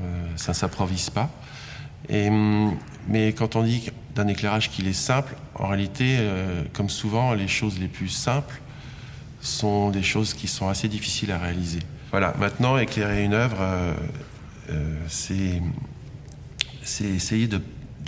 [0.00, 1.30] euh, ça ne s'improvise pas.
[2.12, 2.76] Hum,
[3.08, 7.48] mais quand on dit d'un éclairage qu'il est simple, en réalité, euh, comme souvent, les
[7.48, 8.60] choses les plus simples
[9.40, 11.80] sont des choses qui sont assez difficiles à réaliser.
[12.10, 15.60] Voilà, maintenant, éclairer une œuvre, euh, c'est
[17.04, 17.60] essayer de,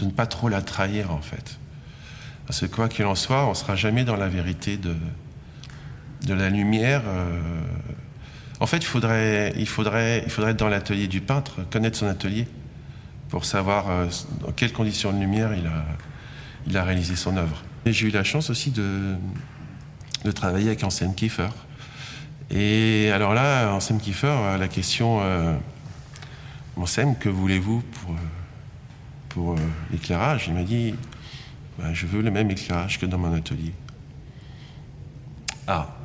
[0.03, 1.59] ne pas trop la trahir, en fait.
[2.47, 4.95] Parce que quoi qu'il en soit, on ne sera jamais dans la vérité de,
[6.33, 7.03] la lumière.
[8.61, 8.87] En fait, il
[9.67, 12.47] faudrait, être dans l'atelier du peintre, connaître son atelier,
[13.29, 14.07] pour savoir euh,
[14.41, 15.51] dans quelles conditions de lumière
[16.67, 17.63] il a, réalisé son œuvre.
[17.87, 19.17] J'ai eu la chance aussi de,
[20.35, 21.49] travailler avec Anselm Kiefer.
[22.51, 25.55] Et alors là, Anselm Kiefer, euh, la question euh,
[27.21, 28.17] que voulez-vous pour, euh,
[29.29, 29.57] pour euh,
[29.91, 30.95] l'éclairage Il m'a dit
[31.79, 33.73] Ben, Je veux le même éclairage que dans mon atelier.
[35.67, 35.98] Ah,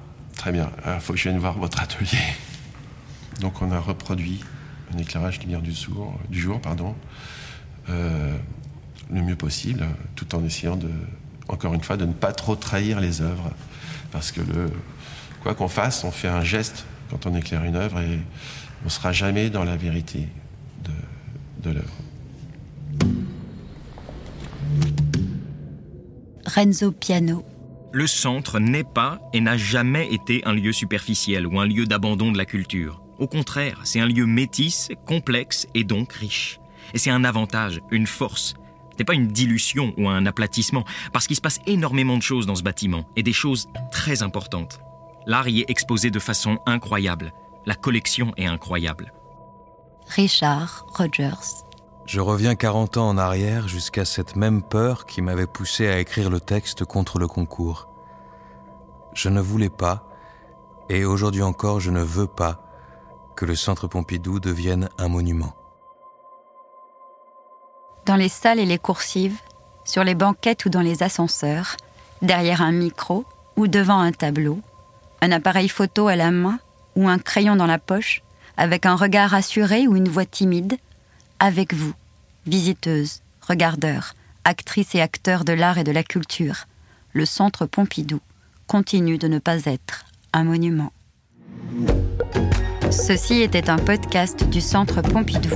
[0.43, 0.69] très bien.
[0.85, 2.19] Il faut que je vienne voir votre atelier.
[3.39, 4.41] Donc on a reproduit
[4.93, 6.95] un éclairage lumière du jour, du jour pardon,
[7.87, 8.37] euh,
[9.09, 9.87] le mieux possible,
[10.17, 10.89] tout en essayant de,
[11.47, 13.51] encore une fois, de ne pas trop trahir les œuvres.
[14.11, 14.69] Parce que le,
[15.43, 18.19] quoi qu'on fasse, on fait un geste quand on éclaire une œuvre et
[18.81, 20.27] on ne sera jamais dans la vérité
[20.83, 21.95] de, de l'œuvre.
[26.45, 27.45] Renzo Piano.
[27.95, 32.31] Le centre n'est pas et n'a jamais été un lieu superficiel ou un lieu d'abandon
[32.31, 33.03] de la culture.
[33.19, 36.59] Au contraire, c'est un lieu métis, complexe et donc riche.
[36.95, 38.55] Et c'est un avantage, une force.
[38.97, 42.55] C'est pas une dilution ou un aplatissement, parce qu'il se passe énormément de choses dans
[42.55, 44.79] ce bâtiment, et des choses très importantes.
[45.27, 47.31] L'art y est exposé de façon incroyable.
[47.67, 49.13] La collection est incroyable.
[50.07, 51.63] Richard Rogers.
[52.05, 56.29] Je reviens 40 ans en arrière jusqu'à cette même peur qui m'avait poussé à écrire
[56.29, 57.87] le texte contre le concours.
[59.13, 60.07] Je ne voulais pas,
[60.89, 62.59] et aujourd'hui encore je ne veux pas,
[63.35, 65.53] que le Centre Pompidou devienne un monument.
[68.05, 69.39] Dans les salles et les coursives,
[69.85, 71.77] sur les banquettes ou dans les ascenseurs,
[72.21, 73.23] derrière un micro
[73.55, 74.59] ou devant un tableau,
[75.21, 76.59] un appareil photo à la main
[76.97, 78.23] ou un crayon dans la poche,
[78.57, 80.77] avec un regard assuré ou une voix timide,
[81.39, 81.93] avec vous,
[82.45, 84.13] visiteuses, regardeurs,
[84.45, 86.65] actrices et acteurs de l'art et de la culture,
[87.13, 88.19] le Centre Pompidou
[88.67, 90.91] continue de ne pas être un monument.
[92.91, 95.49] Ceci était un podcast du Centre Pompidou.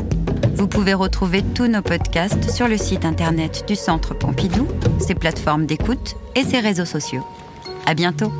[0.55, 4.67] Vous pouvez retrouver tous nos podcasts sur le site internet du Centre Pompidou,
[4.99, 7.25] ses plateformes d'écoute et ses réseaux sociaux.
[7.85, 8.31] À bientôt!